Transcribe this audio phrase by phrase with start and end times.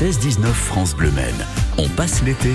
[0.00, 1.46] 16-19 France Bleu Maine.
[1.76, 2.48] On passe l'été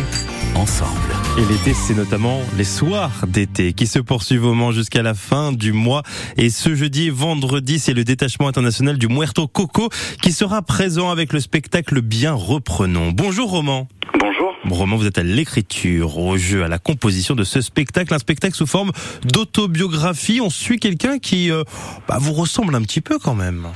[0.55, 1.11] ensemble.
[1.37, 5.51] Et l'été, c'est notamment les soirs d'été qui se poursuivent au Mans jusqu'à la fin
[5.51, 6.01] du mois.
[6.37, 9.89] Et ce jeudi et vendredi, c'est le détachement international du Muerto Coco
[10.23, 13.11] qui sera présent avec le spectacle Bien Reprenons.
[13.11, 13.87] Bonjour Roman.
[14.19, 14.55] Bonjour.
[14.67, 18.55] Roman, vous êtes à l'écriture, au jeu, à la composition de ce spectacle, un spectacle
[18.55, 18.91] sous forme
[19.23, 20.41] d'autobiographie.
[20.41, 21.61] On suit quelqu'un qui euh,
[22.07, 23.67] bah, vous ressemble un petit peu quand même.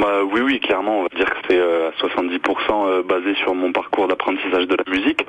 [0.00, 2.38] Bah, oui, oui, clairement, on va dire que c'est euh, à 70%
[2.70, 5.26] euh, basé sur mon parcours d'apprentissage de la musique.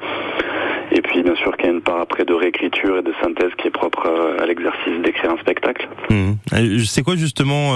[0.91, 3.49] Et puis, bien sûr, qu'il y a une part après de réécriture et de synthèse
[3.57, 5.87] qui est propre euh, à l'exercice d'écrire un spectacle.
[6.09, 6.83] Mmh.
[6.85, 7.73] C'est quoi justement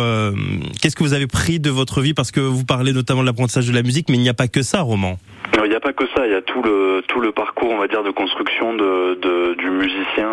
[0.81, 2.13] Qu'est-ce que vous avez pris de votre vie?
[2.13, 4.47] Parce que vous parlez notamment de l'apprentissage de la musique, mais il n'y a pas
[4.47, 5.17] que ça, roman.
[5.63, 7.77] Il n'y a pas que ça, il y a tout le tout le parcours, on
[7.77, 10.29] va dire, de construction de, de du musicien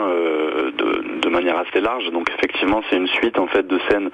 [0.77, 2.11] de, de manière assez large.
[2.12, 4.11] Donc effectivement, c'est une suite en fait de scènes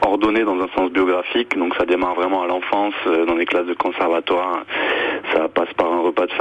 [0.00, 1.56] ordonnées dans un sens biographique.
[1.56, 2.94] Donc ça démarre vraiment à l'enfance,
[3.26, 4.64] dans les classes de conservatoire.
[5.32, 5.81] Ça passe par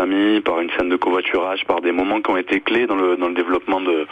[0.01, 3.17] famille, par une scène de covoiturage, par des moments qui ont été clés dans le
[3.17, 4.07] dans le développement de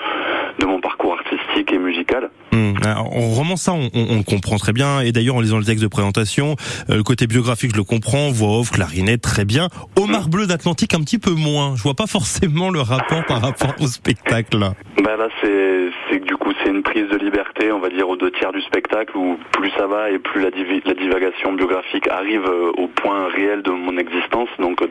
[0.59, 2.30] de mon parcours artistique et musical.
[2.52, 2.73] Mmh.
[2.86, 5.02] En roman ça, on, on, on, comprend très bien.
[5.02, 6.56] Et d'ailleurs, en lisant le texte de présentation,
[6.88, 8.30] le côté biographique, je le comprends.
[8.30, 9.67] Voix off, clarinette, très bien.
[9.98, 11.76] Omar Bleu d'Atlantique, un petit peu moins.
[11.76, 14.60] Je vois pas forcément le rapport par rapport au spectacle.
[15.04, 18.10] Bah là, c'est c'est que du coup, c'est une prise de liberté, on va dire,
[18.10, 21.54] aux deux tiers du spectacle, où plus ça va et plus la, div la divagation
[21.54, 24.88] biographique arrive au point réel de mon existence, donc de,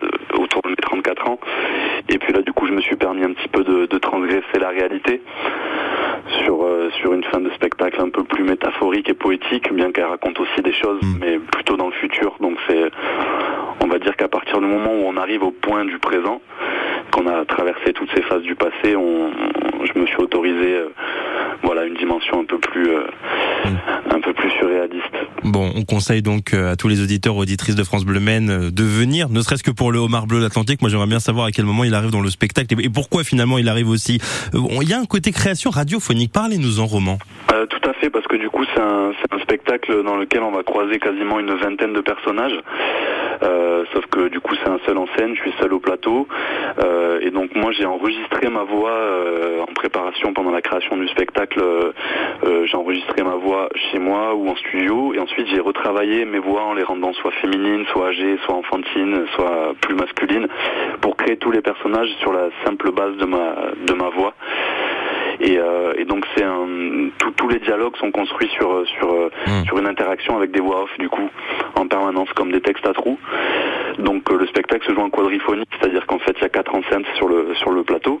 [0.00, 1.38] de, autour de mes 34 ans.
[2.08, 4.58] Et puis là, du coup, je me suis permis un petit peu de, de transgresser
[4.60, 5.20] la réalité
[6.44, 10.06] sur euh, sur une fin de spectacle un peu plus métaphorique et poétique, bien qu'elle
[10.06, 11.18] raconte aussi des choses, mmh.
[11.20, 12.36] mais plutôt dans le futur.
[12.40, 12.90] Donc c'est
[13.82, 16.40] on va dire qu'à partir du moment où on arrive au point du présent,
[17.12, 19.30] qu'on a traversé toutes ces phases du passé, on,
[19.84, 20.88] je me suis autorisé euh,
[21.62, 24.14] voilà une dimension un peu plus euh, mmh.
[24.14, 25.04] un peu plus surréaliste.
[25.44, 29.28] Bon, on conseille donc à tous les auditeurs auditrices de France Bleu Maine de venir,
[29.28, 30.80] ne serait-ce que pour le homard bleu d'Atlantique.
[30.80, 33.58] Moi, j'aimerais bien savoir à quel moment il arrive dans le spectacle et pourquoi finalement
[33.58, 34.20] il arrive aussi.
[34.54, 36.32] Il y a un côté création radiophonique.
[36.32, 37.18] Parlez-nous en roman.
[37.52, 39.12] Euh, tout parce que du coup, c'est un,
[39.42, 42.58] spectacle dans lequel on va croiser quasiment une vingtaine de personnages.
[43.42, 46.26] Euh, sauf que du coup, c'est un seul en scène, je suis seul au plateau.
[46.82, 51.08] Euh, et donc, moi, j'ai enregistré ma voix euh, en préparation pendant la création du
[51.08, 51.62] spectacle.
[52.64, 55.14] J'ai enregistré ma voix chez moi ou en studio.
[55.14, 59.26] Et ensuite, j'ai retravaillé mes voix en les rendant soit féminines, soit âgées, soit enfantines,
[59.34, 60.48] soit plus masculines,
[61.00, 64.34] pour créer tous les personnages sur la simple base de ma voix.
[65.40, 66.66] Et, euh, et, donc c'est un
[67.36, 69.64] tous les dialogues sont construits sur sur mmh.
[69.66, 71.28] sur une interaction avec des voix off du coup
[71.74, 73.18] en permanence comme des textes à trous.
[73.98, 76.74] Donc euh, le spectacle se joue en quadriphonie, c'est-à-dire qu'en fait il y a quatre
[76.74, 78.20] enceintes sur le sur le plateau.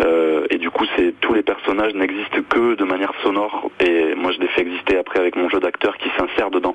[0.00, 4.32] Euh, et du coup c'est tous les personnages n'existent que de manière sonore et moi
[4.32, 6.74] je les fais exister après avec mon jeu d'acteur qui s'insère dedans.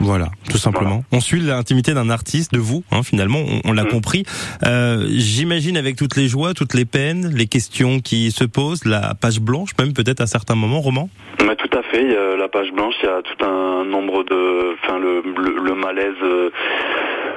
[0.00, 1.02] Voilà, tout simplement.
[1.02, 1.04] Voilà.
[1.10, 3.88] On suit l'intimité d'un artiste, de vous, hein, finalement, on, on l'a mmh.
[3.88, 4.22] compris.
[4.64, 9.14] Euh, J'imagine avec toutes les joies, toutes les peines, les questions qui se posent, la
[9.20, 11.08] page blanche, même peut-être à certains moments, roman
[11.44, 13.84] Mais Tout à fait, il y a la page blanche, il y a tout un
[13.84, 14.76] nombre de...
[14.80, 16.22] Enfin, le, le, le malaise...
[16.22, 16.50] Euh,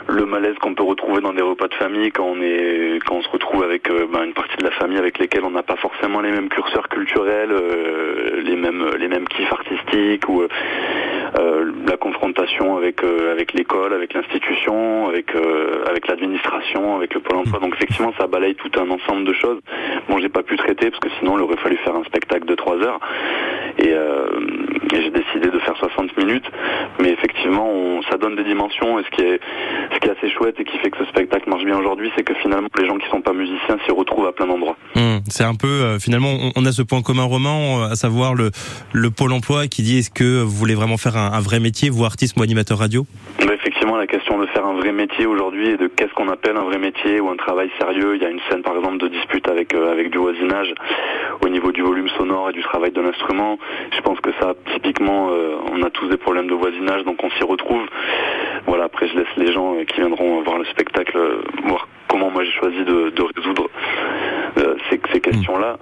[0.07, 3.21] le malaise qu'on peut retrouver dans des repas de famille quand on est quand on
[3.21, 5.75] se retrouve avec euh, ben, une partie de la famille avec lesquelles on n'a pas
[5.75, 10.47] forcément les mêmes curseurs culturels, euh, les mêmes les mêmes kiffs artistiques ou euh,
[11.87, 17.37] la confrontation avec euh, avec l'école, avec l'institution, avec euh, avec l'administration, avec le pôle
[17.37, 17.59] emploi.
[17.59, 19.59] Donc effectivement, ça balaye tout un ensemble de choses.
[20.09, 22.55] Bon, j'ai pas pu traiter parce que sinon, il aurait fallu faire un spectacle de
[22.55, 22.99] trois heures.
[23.79, 26.45] Et, et j'ai décidé de faire 60 minutes.
[26.99, 28.99] Mais effectivement, on, ça donne des dimensions.
[28.99, 29.39] Et ce qui est
[29.93, 32.23] ce qui est assez chouette et qui fait que ce spectacle marche bien aujourd'hui, c'est
[32.23, 34.77] que finalement, les gens qui sont pas musiciens s'y retrouvent à plein d'endroits.
[34.95, 38.51] Mmh, c'est un peu finalement, on, on, a ce point commun roman, à savoir le
[38.93, 41.89] le pôle emploi qui dit est-ce que vous voulez vraiment faire un, un vrai métier,
[41.89, 43.05] vous artiste ou animateur radio?
[43.39, 46.57] Bah Effectivement, la question de faire un vrai métier aujourd'hui et de qu'est-ce qu'on appelle
[46.57, 48.15] un vrai métier ou un travail sérieux.
[48.15, 50.73] Il y a une scène par exemple de dispute avec euh, avec du voisinage
[51.43, 53.57] au niveau du volume sonore et du travail de l'instrument.
[53.95, 57.29] Je pense que ça, typiquement, euh, on a tous des problèmes de voisinage, donc on
[57.31, 57.85] s'y retrouve.
[58.65, 58.85] Voilà.
[58.85, 61.17] Après, je laisse les gens qui viendront voir le spectacle
[61.65, 63.69] voir comment moi j'ai choisi de, résoudre
[64.57, 65.77] euh, ces, questions-là.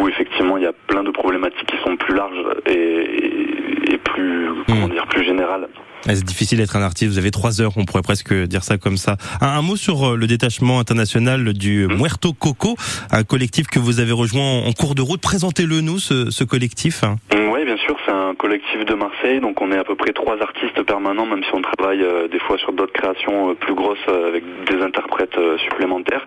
[0.00, 3.98] Coup, effectivement, il y a plein de problématiques qui sont plus larges et, et, et
[3.98, 5.68] plus, comment dire, plus générales.
[6.02, 7.12] C'est difficile d'être un artiste.
[7.12, 9.16] Vous avez trois heures, on pourrait presque dire ça comme ça.
[9.40, 11.94] Un, un mot sur le détachement international du mmh.
[11.94, 12.76] Muerto Coco,
[13.10, 15.20] un collectif que vous avez rejoint en cours de route.
[15.20, 17.02] Présentez-le nous, ce, ce collectif.
[17.34, 19.40] Oui, bien sûr, c'est un collectif de Marseille.
[19.40, 22.38] Donc on est à peu près trois artistes permanents, même si on travaille euh, des
[22.40, 26.24] fois sur d'autres créations euh, plus grosses euh, avec des interprètes supplémentaires.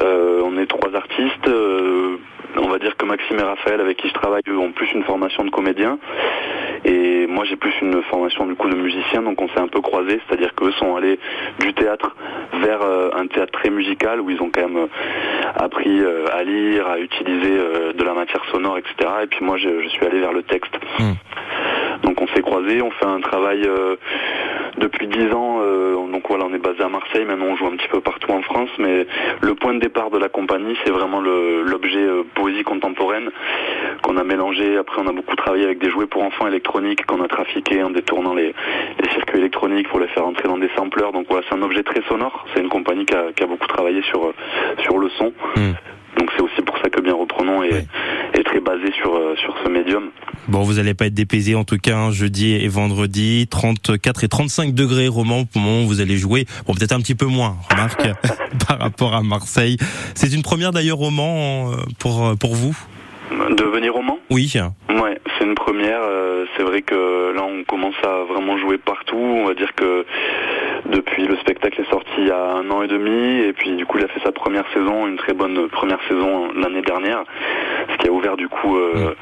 [0.00, 1.48] on est trois artistes
[2.56, 5.04] on va dire que Maxime et Raphaël, avec qui je travaille, eux, ont plus une
[5.04, 5.98] formation de comédien.
[6.84, 9.80] Et moi, j'ai plus une formation du coup de musicien, donc on s'est un peu
[9.80, 11.18] croisés, c'est-à-dire qu'eux sont allés
[11.58, 12.14] du théâtre
[12.60, 12.80] vers
[13.16, 14.88] un théâtre très musical où ils ont quand même
[15.56, 16.00] appris
[16.32, 17.58] à lire, à utiliser
[17.94, 19.10] de la matière sonore, etc.
[19.24, 20.72] Et puis moi je, suis allé vers le texte.
[20.98, 21.14] Hmm.
[22.02, 23.68] Donc on s'est croisés, on fait un travail
[24.78, 25.60] depuis dix ans.
[26.10, 28.42] donc voilà, on est basé à Marseille, maintenant on joue un petit peu partout en
[28.42, 29.06] France, mais
[29.40, 33.30] le point de départ de la compagnie, c'est vraiment l'objet poésie contemporaine
[34.02, 34.76] qu'on a mélangé.
[34.76, 37.90] Après, on a beaucoup travaillé avec des jouets pour enfants électroniques qu'on a trafiqués en
[37.90, 38.54] détournant les,
[39.12, 41.12] circuits électroniques pour les faire entrer dans des sampleurs.
[41.12, 42.46] Donc voilà, c'est un objet très sonore.
[42.54, 44.32] C'est une compagnie qui a, beaucoup travaillé sur,
[44.82, 45.32] sur le son.
[45.56, 45.72] Hmm.
[46.16, 47.86] Donc c'est aussi pour ça que Bien Reprenons est,
[48.38, 50.10] est très basé sur, sur ce médium.
[50.48, 54.28] Bon, vous n'allez pas être dépaysé en tout cas hein, jeudi et vendredi, 34 et
[54.28, 56.46] 35 degrés roman pour moment vous allez jouer.
[56.66, 58.08] Bon, peut-être un petit peu moins, remarque,
[58.68, 59.76] par rapport à Marseille.
[60.14, 62.76] C'est une première d'ailleurs roman euh, pour, pour vous?
[63.50, 64.52] Devenir roman Oui.
[64.88, 66.00] Ouais, c'est une première.
[66.00, 69.16] Euh, c'est vrai que là, on commence à vraiment jouer partout.
[69.16, 70.06] On va dire que
[70.86, 73.86] depuis le spectacle est sorti il y a un an et demi, et puis du
[73.86, 77.24] coup, il a fait sa première saison, une très bonne première saison l'année dernière,
[77.92, 79.14] ce qui a ouvert du coup euh,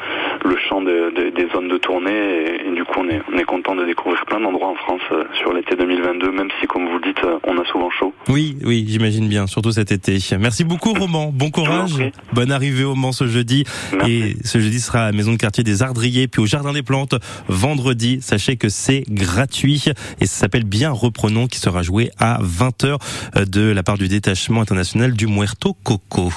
[0.46, 2.66] le champ des zones de tournée.
[2.66, 5.24] Et, du coup, on est, on est content de découvrir plein d'endroits en France euh,
[5.34, 8.12] sur l'été 2022, même si, comme vous le dites, on a souvent chaud.
[8.28, 10.18] Oui, oui, j'imagine bien, surtout cet été.
[10.38, 11.30] Merci beaucoup, Roman.
[11.32, 11.94] Bon courage.
[12.32, 13.64] Bonne arrivée au Mans ce jeudi.
[14.06, 16.82] Et ce jeudi sera à la maison de quartier des Ardriers, puis au Jardin des
[16.82, 17.14] Plantes
[17.48, 18.18] vendredi.
[18.20, 19.84] Sachez que c'est gratuit
[20.20, 22.98] et ça s'appelle Bien Reprenons qui sera joué à 20h
[23.50, 26.30] de la part du détachement international du Muerto Coco.